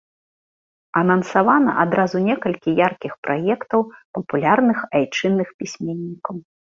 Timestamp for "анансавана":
1.01-1.71